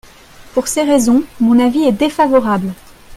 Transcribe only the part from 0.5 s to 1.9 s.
Pour ces raisons, mon avis